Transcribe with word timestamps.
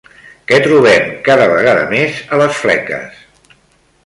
Què 0.51 0.57
trobem 0.67 1.11
cada 1.29 1.45
vegada 1.53 1.83
més 1.93 2.25
a 2.31 2.41
les 2.43 2.59
fleques? 2.63 3.23